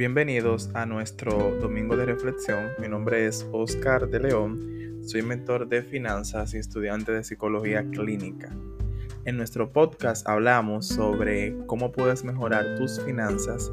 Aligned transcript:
Bienvenidos 0.00 0.70
a 0.72 0.86
nuestro 0.86 1.58
domingo 1.60 1.94
de 1.94 2.06
reflexión. 2.06 2.70
Mi 2.78 2.88
nombre 2.88 3.26
es 3.26 3.46
Oscar 3.52 4.08
de 4.08 4.18
León. 4.18 5.02
Soy 5.04 5.20
mentor 5.20 5.68
de 5.68 5.82
finanzas 5.82 6.54
y 6.54 6.56
estudiante 6.56 7.12
de 7.12 7.22
psicología 7.22 7.84
clínica. 7.84 8.48
En 9.26 9.36
nuestro 9.36 9.74
podcast 9.74 10.26
hablamos 10.26 10.88
sobre 10.88 11.54
cómo 11.66 11.92
puedes 11.92 12.24
mejorar 12.24 12.76
tus 12.78 12.98
finanzas 13.04 13.70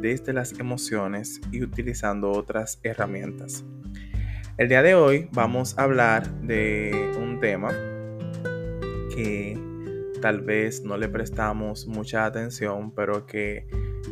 desde 0.00 0.32
las 0.32 0.52
emociones 0.60 1.40
y 1.50 1.64
utilizando 1.64 2.30
otras 2.30 2.78
herramientas. 2.84 3.64
El 4.56 4.68
día 4.68 4.82
de 4.82 4.94
hoy 4.94 5.28
vamos 5.32 5.76
a 5.76 5.82
hablar 5.82 6.30
de 6.42 6.92
un 7.20 7.40
tema 7.40 7.70
que 9.12 9.58
tal 10.22 10.40
vez 10.40 10.84
no 10.84 10.96
le 10.96 11.08
prestamos 11.08 11.88
mucha 11.88 12.26
atención, 12.26 12.92
pero 12.94 13.26
que 13.26 13.66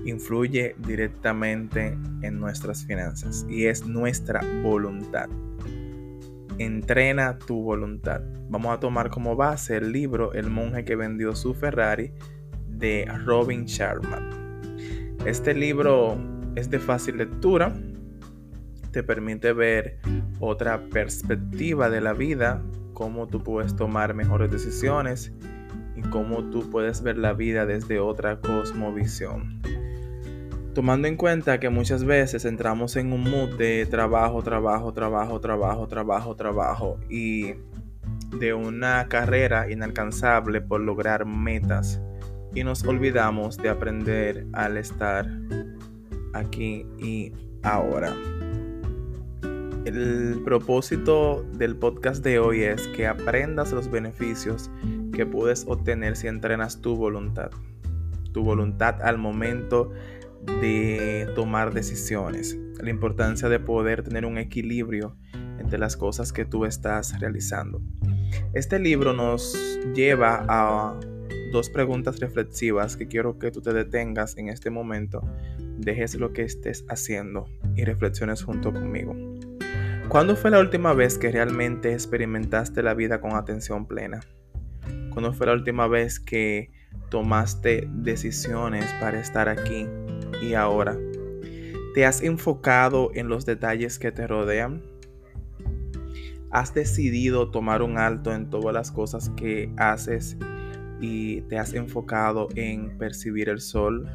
influye 0.04 0.74
directamente 0.78 1.96
en 2.22 2.40
nuestras 2.40 2.84
finanzas 2.84 3.46
y 3.48 3.66
es 3.66 3.86
nuestra 3.86 4.40
voluntad. 4.62 5.28
Entrena 6.58 7.38
tu 7.38 7.62
voluntad. 7.62 8.22
Vamos 8.48 8.76
a 8.76 8.80
tomar 8.80 9.10
como 9.10 9.36
base 9.36 9.76
el 9.76 9.92
libro 9.92 10.32
El 10.34 10.50
monje 10.50 10.84
que 10.84 10.96
vendió 10.96 11.34
su 11.34 11.54
Ferrari 11.54 12.12
de 12.68 13.06
Robin 13.24 13.64
Sharma. 13.64 14.18
Este 15.24 15.54
libro 15.54 16.18
es 16.56 16.68
de 16.68 16.78
fácil 16.78 17.18
lectura, 17.18 17.72
te 18.90 19.02
permite 19.02 19.52
ver 19.52 19.98
otra 20.40 20.88
perspectiva 20.90 21.88
de 21.88 22.00
la 22.00 22.12
vida, 22.12 22.62
cómo 22.92 23.26
tú 23.26 23.42
puedes 23.42 23.74
tomar 23.74 24.14
mejores 24.14 24.50
decisiones 24.50 25.32
y 25.96 26.02
cómo 26.02 26.50
tú 26.50 26.68
puedes 26.70 27.02
ver 27.02 27.18
la 27.18 27.32
vida 27.32 27.66
desde 27.66 28.00
otra 28.00 28.40
cosmovisión. 28.40 29.61
Tomando 30.74 31.06
en 31.06 31.16
cuenta 31.16 31.60
que 31.60 31.68
muchas 31.68 32.04
veces 32.04 32.46
entramos 32.46 32.96
en 32.96 33.12
un 33.12 33.24
mood 33.24 33.58
de 33.58 33.84
trabajo, 33.84 34.42
trabajo, 34.42 34.92
trabajo, 34.92 35.38
trabajo, 35.38 35.86
trabajo, 35.86 36.34
trabajo 36.34 36.98
y 37.10 37.54
de 38.38 38.54
una 38.54 39.06
carrera 39.08 39.70
inalcanzable 39.70 40.62
por 40.62 40.80
lograr 40.80 41.26
metas 41.26 42.00
y 42.54 42.64
nos 42.64 42.84
olvidamos 42.84 43.58
de 43.58 43.68
aprender 43.68 44.46
al 44.54 44.78
estar 44.78 45.28
aquí 46.32 46.86
y 46.98 47.32
ahora. 47.62 48.14
El 49.84 50.40
propósito 50.44 51.44
del 51.52 51.76
podcast 51.76 52.24
de 52.24 52.38
hoy 52.38 52.62
es 52.62 52.88
que 52.88 53.06
aprendas 53.06 53.72
los 53.72 53.90
beneficios 53.90 54.70
que 55.12 55.26
puedes 55.26 55.66
obtener 55.66 56.16
si 56.16 56.28
entrenas 56.28 56.80
tu 56.80 56.96
voluntad. 56.96 57.50
Tu 58.32 58.42
voluntad 58.42 59.02
al 59.02 59.18
momento 59.18 59.90
de 60.60 61.30
tomar 61.34 61.72
decisiones, 61.72 62.58
la 62.80 62.90
importancia 62.90 63.48
de 63.48 63.60
poder 63.60 64.02
tener 64.02 64.24
un 64.24 64.38
equilibrio 64.38 65.16
entre 65.58 65.78
las 65.78 65.96
cosas 65.96 66.32
que 66.32 66.44
tú 66.44 66.64
estás 66.64 67.18
realizando. 67.20 67.80
Este 68.54 68.78
libro 68.78 69.12
nos 69.12 69.78
lleva 69.94 70.44
a 70.48 70.98
dos 71.52 71.68
preguntas 71.68 72.18
reflexivas 72.18 72.96
que 72.96 73.06
quiero 73.06 73.38
que 73.38 73.50
tú 73.50 73.60
te 73.60 73.72
detengas 73.72 74.36
en 74.38 74.48
este 74.48 74.70
momento, 74.70 75.22
dejes 75.78 76.14
lo 76.14 76.32
que 76.32 76.42
estés 76.42 76.84
haciendo 76.88 77.44
y 77.76 77.84
reflexiones 77.84 78.42
junto 78.42 78.72
conmigo. 78.72 79.14
¿Cuándo 80.08 80.36
fue 80.36 80.50
la 80.50 80.58
última 80.58 80.92
vez 80.92 81.18
que 81.18 81.30
realmente 81.30 81.92
experimentaste 81.92 82.82
la 82.82 82.94
vida 82.94 83.20
con 83.20 83.34
atención 83.34 83.86
plena? 83.86 84.20
¿Cuándo 85.10 85.32
fue 85.32 85.46
la 85.46 85.52
última 85.52 85.86
vez 85.86 86.18
que 86.18 86.70
tomaste 87.10 87.88
decisiones 87.92 88.92
para 89.00 89.20
estar 89.20 89.48
aquí 89.48 89.86
y 90.42 90.54
ahora? 90.54 90.98
¿Te 91.94 92.04
has 92.04 92.22
enfocado 92.22 93.10
en 93.14 93.28
los 93.28 93.46
detalles 93.46 93.98
que 93.98 94.12
te 94.12 94.26
rodean? 94.26 94.82
¿Has 96.50 96.74
decidido 96.74 97.50
tomar 97.50 97.82
un 97.82 97.96
alto 97.96 98.34
en 98.34 98.50
todas 98.50 98.74
las 98.74 98.90
cosas 98.90 99.30
que 99.30 99.72
haces 99.76 100.36
y 101.00 101.42
te 101.42 101.58
has 101.58 101.74
enfocado 101.74 102.48
en 102.56 102.98
percibir 102.98 103.48
el 103.48 103.60
sol, 103.60 104.10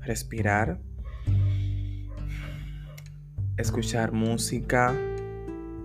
respirar, 0.00 0.80
escuchar 3.56 4.12
música, 4.12 4.94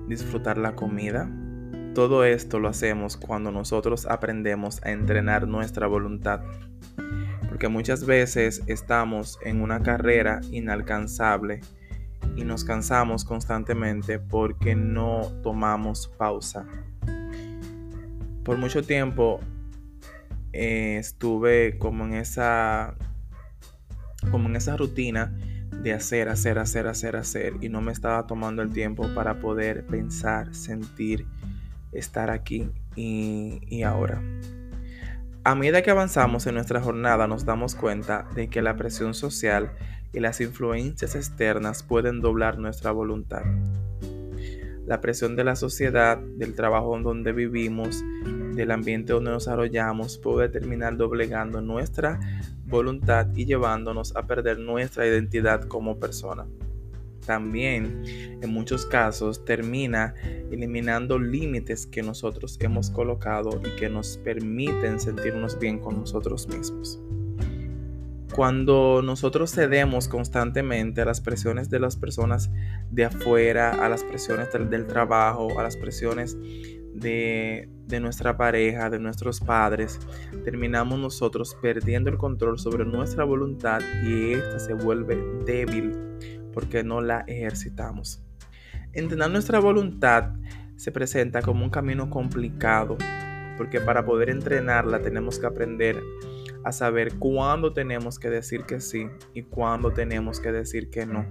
disfrutar 0.07 0.57
la 0.57 0.75
comida? 0.75 1.29
Todo 1.95 2.23
esto 2.23 2.59
lo 2.59 2.69
hacemos 2.69 3.17
cuando 3.17 3.51
nosotros 3.51 4.05
aprendemos 4.05 4.81
a 4.83 4.91
entrenar 4.91 5.47
nuestra 5.47 5.87
voluntad 5.87 6.41
porque 7.51 7.67
muchas 7.67 8.05
veces 8.05 8.63
estamos 8.67 9.37
en 9.43 9.61
una 9.61 9.83
carrera 9.83 10.39
inalcanzable 10.51 11.59
y 12.37 12.45
nos 12.45 12.63
cansamos 12.63 13.25
constantemente 13.25 14.19
porque 14.19 14.73
no 14.73 15.23
tomamos 15.43 16.07
pausa. 16.17 16.65
Por 18.45 18.57
mucho 18.57 18.83
tiempo 18.83 19.41
eh, 20.53 20.95
estuve 20.97 21.77
como 21.77 22.05
en 22.05 22.13
esa 22.13 22.95
como 24.31 24.47
en 24.47 24.55
esa 24.55 24.77
rutina 24.77 25.37
de 25.83 25.91
hacer, 25.91 26.29
hacer, 26.29 26.57
hacer, 26.57 26.87
hacer, 26.87 27.17
hacer 27.17 27.55
y 27.59 27.67
no 27.67 27.81
me 27.81 27.91
estaba 27.91 28.27
tomando 28.27 28.61
el 28.61 28.69
tiempo 28.69 29.13
para 29.13 29.41
poder 29.41 29.85
pensar, 29.87 30.55
sentir, 30.55 31.27
estar 31.91 32.29
aquí 32.29 32.71
y, 32.95 33.59
y 33.67 33.83
ahora. 33.83 34.21
A 35.43 35.55
medida 35.55 35.81
que 35.81 35.89
avanzamos 35.89 36.45
en 36.45 36.53
nuestra 36.53 36.81
jornada 36.81 37.25
nos 37.25 37.45
damos 37.45 37.73
cuenta 37.73 38.27
de 38.35 38.47
que 38.47 38.61
la 38.61 38.75
presión 38.75 39.15
social 39.15 39.71
y 40.13 40.19
las 40.19 40.39
influencias 40.39 41.15
externas 41.15 41.81
pueden 41.81 42.21
doblar 42.21 42.59
nuestra 42.59 42.91
voluntad. 42.91 43.41
La 44.85 45.01
presión 45.01 45.35
de 45.35 45.43
la 45.43 45.55
sociedad, 45.55 46.19
del 46.19 46.53
trabajo 46.53 46.95
en 46.95 47.01
donde 47.01 47.31
vivimos, 47.31 48.03
del 48.53 48.69
ambiente 48.69 49.13
donde 49.13 49.31
nos 49.31 49.45
desarrollamos 49.45 50.19
puede 50.19 50.47
terminar 50.47 50.95
doblegando 50.95 51.59
nuestra 51.59 52.19
voluntad 52.67 53.25
y 53.33 53.45
llevándonos 53.45 54.15
a 54.15 54.27
perder 54.27 54.59
nuestra 54.59 55.07
identidad 55.07 55.63
como 55.63 55.99
persona 55.99 56.45
también 57.25 58.03
en 58.41 58.53
muchos 58.53 58.85
casos 58.85 59.45
termina 59.45 60.13
eliminando 60.51 61.17
límites 61.17 61.85
que 61.85 62.03
nosotros 62.03 62.57
hemos 62.59 62.89
colocado 62.89 63.61
y 63.65 63.79
que 63.79 63.89
nos 63.89 64.17
permiten 64.17 64.99
sentirnos 64.99 65.57
bien 65.59 65.79
con 65.79 65.99
nosotros 65.99 66.47
mismos. 66.47 66.99
Cuando 68.33 69.01
nosotros 69.03 69.51
cedemos 69.51 70.07
constantemente 70.07 71.01
a 71.01 71.05
las 71.05 71.19
presiones 71.19 71.69
de 71.69 71.79
las 71.79 71.97
personas 71.97 72.49
de 72.89 73.05
afuera, 73.05 73.71
a 73.85 73.89
las 73.89 74.03
presiones 74.03 74.47
del, 74.53 74.87
trabajo, 74.87 75.59
a 75.59 75.63
las 75.63 75.75
presiones 75.75 76.37
de, 76.93 77.67
de, 77.87 77.99
nuestra 77.99 78.37
pareja, 78.37 78.89
de 78.89 78.99
nuestros 78.99 79.41
padres, 79.41 79.99
terminamos 80.45 80.97
nosotros 80.97 81.57
perdiendo 81.61 82.09
el 82.09 82.17
control 82.17 82.57
sobre 82.57 82.85
nuestra 82.85 83.25
voluntad 83.25 83.81
y 84.05 84.31
esta 84.33 84.59
se 84.59 84.73
vuelve 84.75 85.17
débil 85.45 85.91
porque 86.53 86.83
no 86.83 87.01
la 87.01 87.21
ejercitamos. 87.27 88.23
Entrenar 88.93 89.31
nuestra 89.31 89.59
voluntad 89.59 90.33
se 90.75 90.91
presenta 90.91 91.41
como 91.41 91.63
un 91.63 91.69
camino 91.69 92.09
complicado, 92.09 92.97
porque 93.57 93.79
para 93.79 94.05
poder 94.05 94.29
entrenarla 94.29 95.01
tenemos 95.01 95.39
que 95.39 95.45
aprender 95.45 96.01
a 96.63 96.71
saber 96.71 97.13
cuándo 97.15 97.73
tenemos 97.73 98.19
que 98.19 98.29
decir 98.29 98.63
que 98.63 98.79
sí 98.79 99.07
y 99.33 99.43
cuándo 99.43 99.91
tenemos 99.91 100.39
que 100.39 100.51
decir 100.51 100.89
que 100.89 101.05
no. 101.05 101.25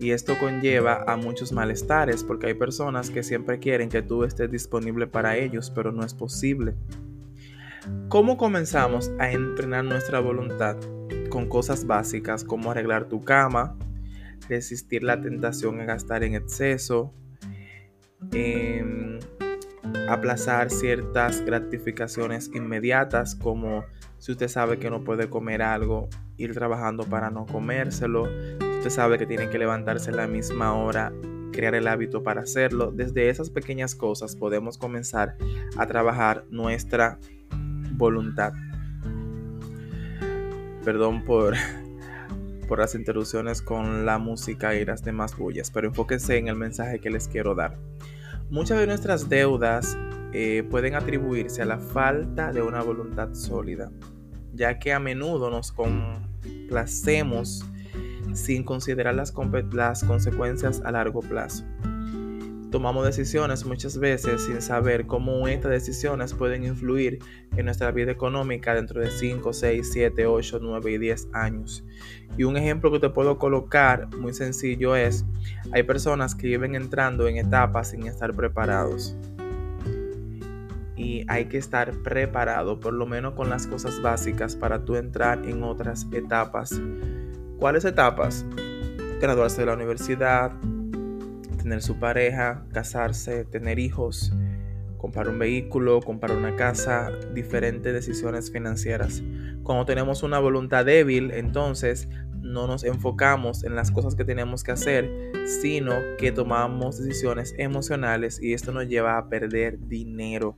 Y 0.00 0.10
esto 0.10 0.36
conlleva 0.38 1.04
a 1.06 1.16
muchos 1.16 1.52
malestares 1.52 2.24
porque 2.24 2.48
hay 2.48 2.54
personas 2.54 3.10
que 3.10 3.22
siempre 3.22 3.60
quieren 3.60 3.88
que 3.88 4.02
tú 4.02 4.24
estés 4.24 4.50
disponible 4.50 5.06
para 5.06 5.36
ellos, 5.36 5.70
pero 5.70 5.92
no 5.92 6.04
es 6.04 6.12
posible. 6.12 6.74
¿Cómo 8.08 8.36
comenzamos 8.36 9.12
a 9.20 9.30
entrenar 9.30 9.84
nuestra 9.84 10.18
voluntad? 10.18 10.76
Con 11.32 11.48
cosas 11.48 11.86
básicas 11.86 12.44
como 12.44 12.70
arreglar 12.70 13.08
tu 13.08 13.24
cama, 13.24 13.74
resistir 14.50 15.02
la 15.02 15.18
tentación 15.22 15.80
a 15.80 15.86
gastar 15.86 16.24
en 16.24 16.34
exceso, 16.34 17.14
em, 18.32 19.18
aplazar 20.10 20.70
ciertas 20.70 21.40
gratificaciones 21.40 22.50
inmediatas 22.52 23.34
como 23.34 23.82
si 24.18 24.32
usted 24.32 24.48
sabe 24.48 24.78
que 24.78 24.90
no 24.90 25.04
puede 25.04 25.30
comer 25.30 25.62
algo, 25.62 26.10
ir 26.36 26.52
trabajando 26.52 27.04
para 27.04 27.30
no 27.30 27.46
comérselo, 27.46 28.26
si 28.60 28.78
usted 28.78 28.90
sabe 28.90 29.16
que 29.16 29.24
tiene 29.24 29.48
que 29.48 29.58
levantarse 29.58 30.10
a 30.10 30.14
la 30.14 30.26
misma 30.26 30.74
hora, 30.74 31.14
crear 31.50 31.74
el 31.74 31.88
hábito 31.88 32.22
para 32.22 32.42
hacerlo. 32.42 32.92
Desde 32.92 33.30
esas 33.30 33.48
pequeñas 33.48 33.94
cosas 33.94 34.36
podemos 34.36 34.76
comenzar 34.76 35.38
a 35.78 35.86
trabajar 35.86 36.44
nuestra 36.50 37.18
voluntad. 37.96 38.52
Perdón 40.84 41.24
por, 41.24 41.54
por 42.68 42.78
las 42.78 42.94
interrupciones 42.94 43.62
con 43.62 44.04
la 44.06 44.18
música 44.18 44.74
y 44.74 44.84
las 44.84 45.02
demás 45.02 45.36
bullas, 45.36 45.70
pero 45.70 45.88
enfóquense 45.88 46.36
en 46.36 46.48
el 46.48 46.56
mensaje 46.56 47.00
que 47.00 47.10
les 47.10 47.28
quiero 47.28 47.54
dar. 47.54 47.78
Muchas 48.50 48.78
de 48.78 48.86
nuestras 48.86 49.28
deudas 49.28 49.96
eh, 50.32 50.62
pueden 50.70 50.94
atribuirse 50.94 51.62
a 51.62 51.66
la 51.66 51.78
falta 51.78 52.52
de 52.52 52.62
una 52.62 52.82
voluntad 52.82 53.34
sólida, 53.34 53.90
ya 54.54 54.78
que 54.78 54.92
a 54.92 54.98
menudo 54.98 55.50
nos 55.50 55.72
complacemos 55.72 57.64
sin 58.34 58.64
considerar 58.64 59.14
las, 59.14 59.34
las 59.72 60.04
consecuencias 60.04 60.80
a 60.84 60.92
largo 60.92 61.20
plazo. 61.20 61.64
Tomamos 62.72 63.04
decisiones 63.04 63.66
muchas 63.66 63.98
veces 63.98 64.46
sin 64.46 64.62
saber 64.62 65.06
cómo 65.06 65.46
estas 65.46 65.72
decisiones 65.72 66.32
pueden 66.32 66.64
influir 66.64 67.18
en 67.54 67.66
nuestra 67.66 67.90
vida 67.90 68.10
económica 68.10 68.74
dentro 68.74 69.02
de 69.02 69.10
5, 69.10 69.52
6, 69.52 69.90
7, 69.92 70.24
8, 70.24 70.58
9 70.62 70.92
y 70.92 70.96
10 70.96 71.28
años. 71.34 71.84
Y 72.38 72.44
un 72.44 72.56
ejemplo 72.56 72.90
que 72.90 72.98
te 72.98 73.10
puedo 73.10 73.36
colocar 73.36 74.08
muy 74.16 74.32
sencillo 74.32 74.96
es, 74.96 75.26
hay 75.70 75.82
personas 75.82 76.34
que 76.34 76.46
viven 76.46 76.74
entrando 76.74 77.28
en 77.28 77.36
etapas 77.36 77.90
sin 77.90 78.06
estar 78.06 78.32
preparados. 78.32 79.14
Y 80.96 81.26
hay 81.28 81.44
que 81.50 81.58
estar 81.58 81.92
preparado, 81.98 82.80
por 82.80 82.94
lo 82.94 83.04
menos 83.04 83.34
con 83.34 83.50
las 83.50 83.66
cosas 83.66 84.00
básicas, 84.00 84.56
para 84.56 84.82
tú 84.82 84.96
entrar 84.96 85.46
en 85.46 85.62
otras 85.62 86.06
etapas. 86.10 86.80
¿Cuáles 87.58 87.84
etapas? 87.84 88.46
Graduarse 89.20 89.60
de 89.60 89.66
la 89.66 89.74
universidad, 89.74 90.52
tener 91.62 91.82
su 91.82 91.98
pareja, 91.98 92.64
casarse, 92.72 93.44
tener 93.44 93.78
hijos, 93.78 94.32
comprar 94.98 95.28
un 95.28 95.38
vehículo, 95.38 96.00
comprar 96.00 96.36
una 96.36 96.54
casa, 96.56 97.10
diferentes 97.34 97.92
decisiones 97.92 98.50
financieras. 98.50 99.22
Cuando 99.62 99.84
tenemos 99.84 100.22
una 100.22 100.38
voluntad 100.38 100.84
débil, 100.84 101.32
entonces 101.32 102.08
no 102.40 102.66
nos 102.66 102.84
enfocamos 102.84 103.64
en 103.64 103.74
las 103.74 103.90
cosas 103.90 104.14
que 104.14 104.24
tenemos 104.24 104.62
que 104.62 104.72
hacer, 104.72 105.32
sino 105.46 105.94
que 106.18 106.32
tomamos 106.32 106.98
decisiones 106.98 107.54
emocionales 107.58 108.40
y 108.42 108.52
esto 108.52 108.72
nos 108.72 108.86
lleva 108.86 109.18
a 109.18 109.28
perder 109.28 109.78
dinero. 109.88 110.56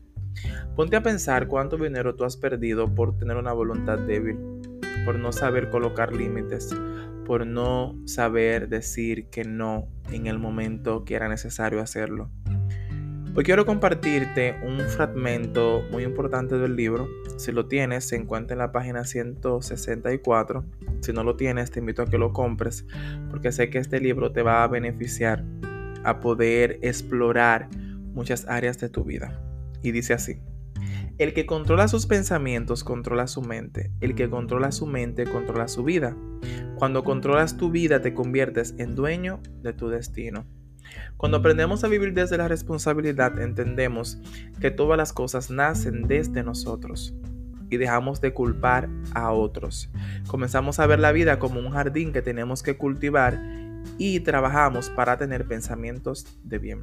Ponte 0.76 0.96
a 0.96 1.02
pensar 1.02 1.46
cuánto 1.46 1.76
dinero 1.76 2.14
tú 2.14 2.24
has 2.24 2.36
perdido 2.36 2.94
por 2.94 3.16
tener 3.16 3.36
una 3.36 3.52
voluntad 3.52 3.98
débil, 3.98 4.36
por 5.04 5.18
no 5.18 5.32
saber 5.32 5.70
colocar 5.70 6.12
límites, 6.12 6.74
por 7.24 7.46
no 7.46 7.98
saber 8.06 8.68
decir 8.68 9.26
que 9.30 9.44
no 9.44 9.88
en 10.12 10.26
el 10.26 10.38
momento 10.38 11.04
que 11.04 11.14
era 11.14 11.28
necesario 11.28 11.80
hacerlo. 11.80 12.30
Hoy 13.36 13.42
quiero 13.42 13.66
compartirte 13.66 14.54
un 14.64 14.78
fragmento 14.78 15.82
muy 15.90 16.04
importante 16.04 16.56
del 16.56 16.76
libro. 16.76 17.08
Si 17.36 17.50
lo 17.50 17.66
tienes, 17.66 18.04
se 18.04 18.14
encuentra 18.14 18.54
en 18.54 18.60
la 18.60 18.70
página 18.70 19.04
164. 19.04 20.64
Si 21.00 21.12
no 21.12 21.24
lo 21.24 21.34
tienes, 21.34 21.72
te 21.72 21.80
invito 21.80 22.02
a 22.02 22.06
que 22.06 22.16
lo 22.16 22.32
compres 22.32 22.86
porque 23.30 23.50
sé 23.50 23.70
que 23.70 23.78
este 23.78 23.98
libro 23.98 24.30
te 24.30 24.42
va 24.42 24.62
a 24.62 24.68
beneficiar 24.68 25.44
a 26.04 26.20
poder 26.20 26.78
explorar 26.82 27.68
muchas 28.12 28.46
áreas 28.46 28.78
de 28.78 28.88
tu 28.88 29.02
vida. 29.02 29.42
Y 29.82 29.90
dice 29.90 30.14
así. 30.14 30.38
El 31.16 31.32
que 31.32 31.46
controla 31.46 31.86
sus 31.86 32.06
pensamientos 32.06 32.82
controla 32.82 33.28
su 33.28 33.40
mente. 33.40 33.92
El 34.00 34.16
que 34.16 34.28
controla 34.28 34.72
su 34.72 34.84
mente 34.86 35.24
controla 35.24 35.68
su 35.68 35.84
vida. 35.84 36.16
Cuando 36.74 37.04
controlas 37.04 37.56
tu 37.56 37.70
vida 37.70 38.02
te 38.02 38.14
conviertes 38.14 38.74
en 38.78 38.96
dueño 38.96 39.40
de 39.62 39.72
tu 39.72 39.88
destino. 39.88 40.44
Cuando 41.16 41.38
aprendemos 41.38 41.84
a 41.84 41.88
vivir 41.88 42.14
desde 42.14 42.36
la 42.36 42.48
responsabilidad 42.48 43.40
entendemos 43.40 44.18
que 44.60 44.72
todas 44.72 44.98
las 44.98 45.12
cosas 45.12 45.50
nacen 45.50 46.08
desde 46.08 46.42
nosotros 46.42 47.14
y 47.70 47.76
dejamos 47.76 48.20
de 48.20 48.34
culpar 48.34 48.88
a 49.14 49.30
otros. 49.30 49.92
Comenzamos 50.26 50.80
a 50.80 50.86
ver 50.86 50.98
la 50.98 51.12
vida 51.12 51.38
como 51.38 51.60
un 51.60 51.70
jardín 51.70 52.12
que 52.12 52.22
tenemos 52.22 52.64
que 52.64 52.76
cultivar 52.76 53.40
y 53.98 54.18
trabajamos 54.18 54.90
para 54.90 55.16
tener 55.16 55.46
pensamientos 55.46 56.26
de 56.42 56.58
bien. 56.58 56.82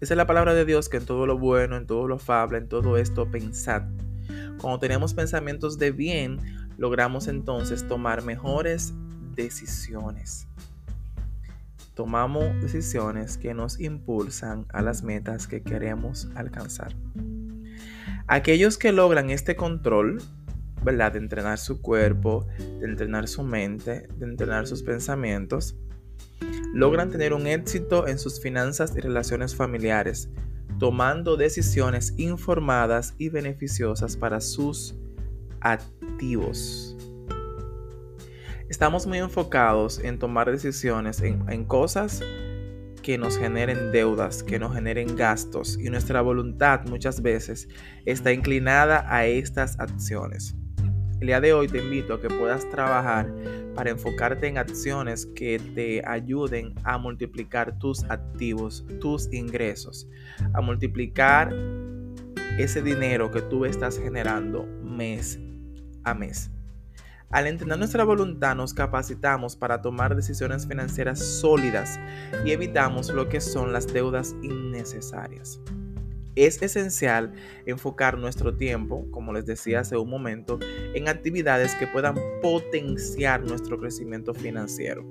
Esa 0.00 0.14
es 0.14 0.16
la 0.16 0.26
palabra 0.26 0.54
de 0.54 0.64
Dios 0.64 0.88
que 0.88 0.98
en 0.98 1.06
todo 1.06 1.26
lo 1.26 1.38
bueno, 1.38 1.76
en 1.76 1.86
todo 1.86 2.06
lo 2.06 2.16
afable, 2.16 2.58
en 2.58 2.68
todo 2.68 2.96
esto 2.96 3.30
pensad. 3.30 3.82
Cuando 4.60 4.78
tenemos 4.78 5.14
pensamientos 5.14 5.78
de 5.78 5.90
bien, 5.90 6.38
logramos 6.78 7.28
entonces 7.28 7.86
tomar 7.86 8.22
mejores 8.22 8.92
decisiones. 9.34 10.46
Tomamos 11.94 12.60
decisiones 12.60 13.38
que 13.38 13.54
nos 13.54 13.80
impulsan 13.80 14.66
a 14.72 14.82
las 14.82 15.02
metas 15.02 15.48
que 15.48 15.62
queremos 15.62 16.28
alcanzar. 16.36 16.94
Aquellos 18.28 18.78
que 18.78 18.92
logran 18.92 19.30
este 19.30 19.56
control, 19.56 20.22
¿verdad? 20.84 21.12
De 21.12 21.18
entrenar 21.18 21.58
su 21.58 21.80
cuerpo, 21.80 22.46
de 22.58 22.86
entrenar 22.86 23.26
su 23.26 23.42
mente, 23.42 24.06
de 24.16 24.26
entrenar 24.26 24.66
sus 24.66 24.82
pensamientos, 24.82 25.76
logran 26.72 27.10
tener 27.10 27.32
un 27.32 27.46
éxito 27.46 28.06
en 28.06 28.18
sus 28.18 28.40
finanzas 28.40 28.94
y 28.96 29.00
relaciones 29.00 29.54
familiares, 29.54 30.30
tomando 30.78 31.36
decisiones 31.36 32.14
informadas 32.18 33.14
y 33.18 33.30
beneficiosas 33.30 34.16
para 34.16 34.40
sus 34.40 34.96
activos. 35.60 36.96
Estamos 38.68 39.06
muy 39.06 39.18
enfocados 39.18 39.98
en 39.98 40.18
tomar 40.18 40.50
decisiones 40.50 41.22
en, 41.22 41.64
cosas 41.64 42.22
que 43.02 43.16
nos 43.16 43.38
generen 43.38 43.92
deudas, 43.92 44.42
que 44.42 44.58
nos 44.58 44.74
generen 44.74 45.16
gastos 45.16 45.78
y 45.80 45.88
nuestra 45.88 46.20
voluntad 46.20 46.84
muchas 46.86 47.22
veces 47.22 47.66
está 48.04 48.30
inclinada 48.32 49.06
a 49.08 49.24
estas 49.24 49.80
acciones. 49.80 50.54
El 51.20 51.26
día 51.26 51.40
de 51.40 51.52
hoy 51.52 51.66
te 51.66 51.78
invito 51.78 52.14
a 52.14 52.20
que 52.20 52.28
puedas 52.28 52.68
trabajar 52.70 53.34
para 53.74 53.90
enfocarte 53.90 54.46
en 54.46 54.56
acciones 54.56 55.26
que 55.26 55.58
te 55.58 56.00
ayuden 56.06 56.74
a 56.84 56.96
multiplicar 56.96 57.76
tus 57.80 58.04
activos, 58.04 58.86
tus 59.00 59.32
ingresos, 59.32 60.08
a 60.52 60.60
multiplicar 60.60 61.52
ese 62.56 62.82
dinero 62.82 63.32
que 63.32 63.42
tú 63.42 63.64
estás 63.64 63.98
generando 63.98 64.64
mes 64.84 65.40
a 66.04 66.14
mes. 66.14 66.52
Al 67.30 67.48
entender 67.48 67.78
nuestra 67.78 68.04
voluntad 68.04 68.54
nos 68.54 68.72
capacitamos 68.72 69.56
para 69.56 69.82
tomar 69.82 70.14
decisiones 70.14 70.68
financieras 70.68 71.18
sólidas 71.18 71.98
y 72.44 72.52
evitamos 72.52 73.10
lo 73.10 73.28
que 73.28 73.40
son 73.40 73.72
las 73.72 73.92
deudas 73.92 74.36
innecesarias. 74.40 75.60
Es 76.38 76.62
esencial 76.62 77.32
enfocar 77.66 78.16
nuestro 78.16 78.54
tiempo, 78.54 79.10
como 79.10 79.32
les 79.32 79.44
decía 79.44 79.80
hace 79.80 79.96
un 79.96 80.08
momento, 80.08 80.60
en 80.94 81.08
actividades 81.08 81.74
que 81.74 81.88
puedan 81.88 82.14
potenciar 82.40 83.42
nuestro 83.42 83.76
crecimiento 83.80 84.32
financiero, 84.32 85.04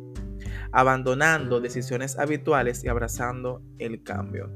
abandonando 0.72 1.60
decisiones 1.60 2.18
habituales 2.18 2.82
y 2.86 2.88
abrazando 2.88 3.62
el 3.78 4.04
cambio. 4.04 4.50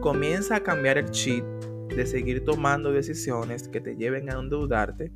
Comienza 0.00 0.54
a 0.54 0.62
cambiar 0.62 0.98
el 0.98 1.10
chip 1.10 1.44
de 1.88 2.06
seguir 2.06 2.44
tomando 2.44 2.92
decisiones 2.92 3.66
que 3.66 3.80
te 3.80 3.96
lleven 3.96 4.30
a 4.30 4.38
endeudarte 4.38 5.10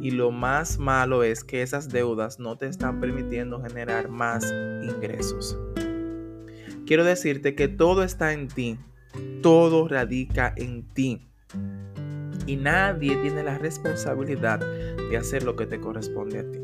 y 0.00 0.12
lo 0.12 0.30
más 0.30 0.78
malo 0.78 1.24
es 1.24 1.42
que 1.42 1.62
esas 1.62 1.88
deudas 1.88 2.38
no 2.38 2.56
te 2.56 2.68
están 2.68 3.00
permitiendo 3.00 3.60
generar 3.60 4.10
más 4.10 4.44
ingresos. 4.84 5.58
Quiero 6.86 7.02
decirte 7.02 7.56
que 7.56 7.66
todo 7.66 8.04
está 8.04 8.32
en 8.32 8.46
ti 8.46 8.78
todo 9.42 9.88
radica 9.88 10.52
en 10.56 10.82
ti. 10.94 11.26
Y 12.46 12.56
nadie 12.56 13.16
tiene 13.16 13.42
la 13.42 13.58
responsabilidad 13.58 14.60
de 14.60 15.16
hacer 15.16 15.42
lo 15.42 15.56
que 15.56 15.66
te 15.66 15.80
corresponde 15.80 16.38
a 16.40 16.50
ti. 16.50 16.58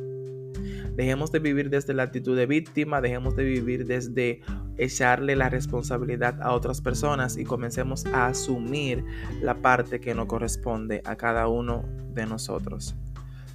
Dejemos 0.96 1.30
de 1.30 1.40
vivir 1.40 1.68
desde 1.68 1.92
la 1.92 2.04
actitud 2.04 2.36
de 2.36 2.46
víctima, 2.46 3.02
dejemos 3.02 3.36
de 3.36 3.44
vivir 3.44 3.84
desde 3.86 4.40
echarle 4.78 5.36
la 5.36 5.50
responsabilidad 5.50 6.40
a 6.40 6.52
otras 6.52 6.80
personas 6.80 7.36
y 7.36 7.44
comencemos 7.44 8.06
a 8.06 8.28
asumir 8.28 9.04
la 9.42 9.56
parte 9.56 10.00
que 10.00 10.14
nos 10.14 10.26
corresponde 10.26 11.02
a 11.04 11.16
cada 11.16 11.48
uno 11.48 11.84
de 12.14 12.24
nosotros. 12.26 12.94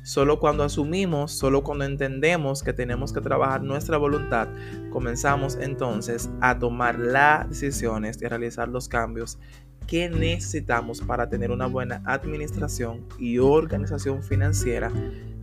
Solo 0.04 0.40
cuando 0.40 0.64
asumimos, 0.64 1.32
solo 1.32 1.64
cuando 1.64 1.86
entendemos 1.86 2.64
que 2.64 2.74
tenemos 2.74 3.14
que 3.14 3.22
trabajar 3.22 3.62
nuestra 3.62 3.98
voluntad, 3.98 4.48
comenzamos 4.90 5.58
entonces 5.62 6.30
a 6.42 6.58
tomar 6.58 6.98
las 6.98 7.48
decisiones 7.50 8.20
y 8.22 8.26
a 8.26 8.30
realizar 8.30 8.68
los 8.68 8.88
cambios 8.88 9.38
que 9.86 10.10
necesitamos 10.10 11.02
para 11.02 11.30
tener 11.30 11.52
una 11.52 11.68
buena 11.68 12.02
administración 12.06 13.06
y 13.20 13.38
organización 13.38 14.24
financiera, 14.24 14.92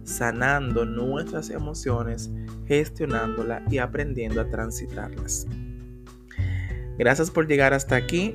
sanando 0.03 0.85
nuestras 0.85 1.51
emociones, 1.51 2.31
gestionándolas 2.67 3.63
y 3.71 3.79
aprendiendo 3.79 4.41
a 4.41 4.49
transitarlas. 4.49 5.47
Gracias 6.99 7.31
por 7.31 7.47
llegar 7.47 7.75
hasta 7.75 7.95
aquí. 7.95 8.35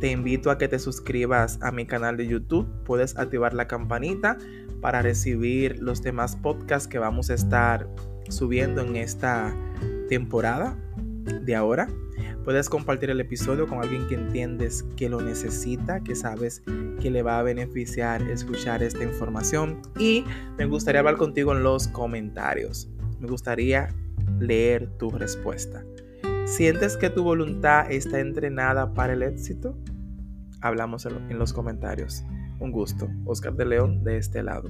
Te 0.00 0.12
invito 0.12 0.50
a 0.50 0.58
que 0.58 0.68
te 0.68 0.78
suscribas 0.78 1.58
a 1.60 1.72
mi 1.72 1.84
canal 1.84 2.16
de 2.16 2.28
YouTube. 2.28 2.68
Puedes 2.84 3.16
activar 3.18 3.52
la 3.52 3.66
campanita 3.66 4.38
para 4.80 5.02
recibir 5.02 5.82
los 5.82 6.02
demás 6.02 6.36
podcasts 6.36 6.86
que 6.86 7.00
vamos 7.00 7.30
a 7.30 7.34
estar 7.34 7.88
subiendo 8.28 8.82
en 8.82 8.94
esta 8.94 9.52
temporada 10.08 10.76
de 11.42 11.56
ahora. 11.56 11.88
Puedes 12.44 12.68
compartir 12.68 13.10
el 13.10 13.20
episodio 13.20 13.66
con 13.66 13.82
alguien 13.82 14.06
que 14.06 14.14
entiendes 14.14 14.84
que 14.96 15.08
lo 15.08 15.20
necesita, 15.20 16.00
que 16.02 16.14
sabes 16.14 16.62
que 17.00 17.10
le 17.10 17.22
va 17.22 17.40
a 17.40 17.42
beneficiar 17.42 18.22
escuchar 18.22 18.82
esta 18.82 19.02
información. 19.02 19.82
Y 19.98 20.24
me 20.56 20.66
gustaría 20.66 21.00
hablar 21.00 21.16
contigo 21.16 21.52
en 21.52 21.64
los 21.64 21.88
comentarios. 21.88 22.88
Me 23.18 23.28
gustaría 23.28 23.88
leer 24.38 24.88
tu 24.98 25.10
respuesta. 25.10 25.84
¿Sientes 26.48 26.96
que 26.96 27.10
tu 27.10 27.22
voluntad 27.22 27.92
está 27.92 28.20
entrenada 28.20 28.94
para 28.94 29.12
el 29.12 29.22
éxito? 29.22 29.78
Hablamos 30.62 31.04
en 31.06 31.38
los 31.38 31.52
comentarios. 31.52 32.24
Un 32.58 32.72
gusto. 32.72 33.06
Oscar 33.26 33.54
de 33.54 33.66
León 33.66 34.02
de 34.02 34.16
este 34.16 34.42
lado. 34.42 34.68